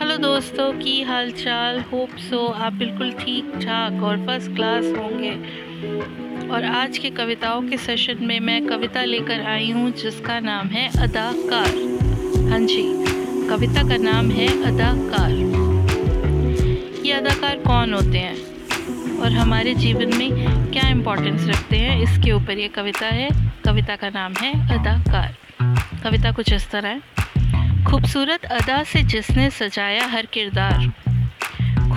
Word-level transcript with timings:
Hello 0.00 0.16
दोस्तों, 0.16 0.72
की 0.72 1.02
हाल 1.02 1.30
चाल 1.30 1.78
होप 1.80 2.16
सो 2.20 2.46
आप 2.46 2.72
बिल्कुल 2.72 3.12
ठीक 3.12 3.52
ठाक 3.56 4.02
और 4.02 4.16
फ़र्स्ट 4.26 4.54
क्लास 4.54 4.84
होंगे। 4.84 5.30
और 6.48 6.64
आज 6.64 6.98
के 6.98 7.10
कविताओं 7.10 7.62
के 7.62 7.76
सेशन 7.76 8.18
में 8.20 8.40
मैं 8.40 8.66
कविता 8.66 9.04
लेकर 9.04 9.40
आई 9.40 9.70
हूँ, 9.70 9.90
जिसका 9.92 10.38
नाम 10.40 10.68
है 10.68 10.88
अदाकार। 11.02 11.70
हाँ 12.50 12.60
जी, 12.60 12.82
कविता 13.48 13.88
का 13.88 13.96
नाम 13.96 14.30
है 14.30 14.48
अदाकार। 14.64 15.32
ये 17.06 17.12
अदाकार 17.12 17.56
कौन 17.56 17.94
होते 17.94 18.18
हैं? 18.18 18.36
और 19.18 19.32
हमारे 19.32 19.74
जीवन 19.74 20.16
में 20.16 20.30
क्या 20.72 20.88
इम्पोर्टेंस 20.88 21.48
रखते 21.48 21.76
हैं? 21.76 22.00
इसके 22.02 22.32
ऊपर 22.32 22.58
ये 22.58 22.68
कविता 22.68 23.06
है। 23.06 23.28
कविता 23.64 23.96
का 23.96 24.08
नाम 24.08 24.32
है 24.32 24.52
अदाकार। 24.80 25.36
कविता 26.04 26.32
कुछ 26.32 26.52
इस 26.52 26.70
तरह 26.70 26.88
है। 26.88 27.25
खूबसूरत 27.86 28.44
अदा 28.44 28.82
से 28.82 29.02
जिसने 29.02 29.50
सजाया 29.50 30.06
हर 30.06 30.26
किरदार। 30.26 30.92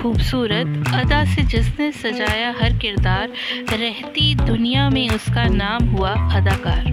खूबसूरत 0.01 0.67
अदा 0.93 1.25
से 1.25 1.41
जिसने 1.41 1.91
सजाया 1.91 2.53
हर 2.61 2.77
किरदार, 2.77 3.29
रहती 3.71 4.35
दुनिया 4.35 4.89
में 4.89 5.09
उसका 5.09 5.45
नाम 5.45 5.85
हुआ 5.85 6.11
अदाकार। 6.11 6.85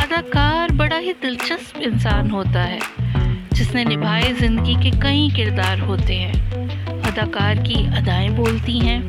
अदाकार 0.00 0.72
बड़ा 0.72 0.96
ही 0.96 1.12
दिलचस्प 1.12 1.76
इंसान 1.76 2.30
होता 2.30 2.62
है, 2.62 2.80
जिसने 3.52 3.84
निभाए 3.84 4.32
ज़िंदगी 4.32 4.74
के 4.74 4.90
कई 4.90 5.30
किरदार 5.36 5.78
होते 5.78 6.14
हैं। 6.14 6.34
अदाकार 7.02 7.54
की 7.58 7.86
अदाएँ 7.96 8.28
बोलती 8.28 8.78
हैं, 8.78 9.00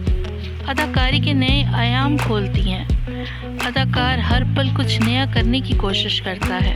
अदाकारी 0.66 1.20
के 1.20 1.34
नए 1.34 1.64
आयाम 1.64 2.18
खोलती 2.18 2.62
हैं। 2.62 2.86
अदाकार 3.58 3.97
कुछ 4.98 5.06
नया 5.06 5.26
करने 5.26 5.60
की 5.62 5.74
कोशिश 5.78 6.20
करता 6.20 6.56
है। 6.56 6.76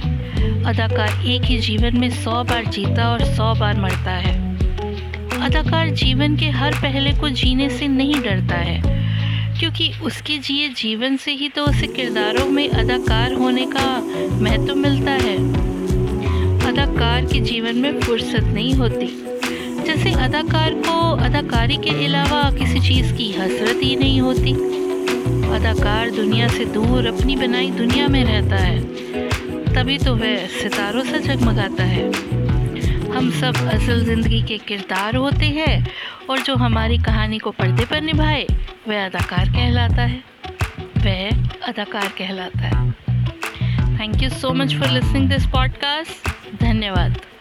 अदाकार 0.65 1.25
एक 1.25 1.43
ही 1.43 1.57
जीवन 1.59 1.97
में 1.99 2.09
सौ 2.13 2.43
बार 2.43 2.65
जीता 2.65 3.07
और 3.09 3.23
सौ 3.27 3.53
बार 3.59 3.79
मरता 3.81 4.11
है। 4.15 4.33
अदाकार 5.41 5.89
जीवन 5.95 6.35
के 6.37 6.49
हर 6.51 6.75
पहले 6.75 7.11
को 7.19 7.29
जीने 7.31 7.69
से 7.69 7.87
नहीं 7.87 8.21
डरता 8.23 8.57
है, 8.57 8.81
क्योंकि 9.59 9.91
उसके 10.03 10.37
जिए 10.39 10.67
जीवन 10.77 11.17
से 11.17 11.31
ही 11.31 11.49
तो 11.49 11.65
उसे 11.65 11.87
किरदारों 11.87 12.45
में 12.47 12.67
अदाकार 12.69 13.33
होने 13.33 13.65
का 13.65 13.85
महत्व 14.41 14.75
मिलता 14.77 15.11
है। 15.23 15.37
अदाकार 16.69 17.25
के 17.25 17.39
जीवन 17.41 17.77
में 17.77 17.99
फुर्सत 18.01 18.43
नहीं 18.43 18.73
होती, 18.73 19.07
जैसे 19.85 20.11
अदाकार 20.19 20.73
को 20.79 20.99
अदाकारी 21.19 21.77
के 21.77 22.05
अलावा 22.05 22.49
किसी 22.59 22.79
चीज़ 22.87 23.13
की 23.13 23.31
हसरत 23.31 23.83
ही 23.83 23.95
नहीं 23.95 24.21
होती। 24.21 24.53
अदाकार 25.53 26.09
दुनिया 26.09 26.47
से 26.47 26.65
दूर 26.65 27.07
अपनी 27.07 27.35
बनाई 27.35 27.69
दुनिया 27.71 28.07
में 28.07 28.23
रहता 28.23 28.55
है, 28.57 28.79
तभी 29.73 29.97
तो 29.97 30.15
वह 30.15 30.45
सितारों 30.51 31.03
से 31.03 31.19
जगमगाता 31.19 31.83
है। 31.83 32.05
हम 33.11 33.29
सब 33.31 33.55
असल 33.67 34.03
ज़िंदगी 34.05 34.41
के 34.41 34.57
किरदार 34.57 35.15
होते 35.15 35.45
हैं 35.49 35.87
और 36.29 36.41
जो 36.41 36.55
हमारी 36.55 36.97
कहानी 36.97 37.37
को 37.37 37.51
पर्दे 37.51 37.85
पर 37.85 38.01
निभाए, 38.01 38.45
वह 38.87 39.05
अदाकार 39.05 39.49
कहलाता 39.49 40.01
है। 40.01 40.23
वह 40.97 41.29
अदाकार 41.67 42.07
कहलाता 42.17 42.67
है। 42.67 42.91
Thank 43.99 44.21
you 44.23 44.29
so 44.29 44.53
much 44.53 44.75
for 44.75 44.89
listening 44.89 45.29
this 45.29 45.45
podcast 45.47 46.29
धन्यवाद। 46.61 47.21